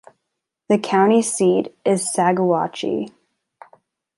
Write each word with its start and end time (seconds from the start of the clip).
The 0.67 0.79
county 0.79 1.21
seat 1.21 1.77
is 1.85 2.11
Saguache. 2.11 3.11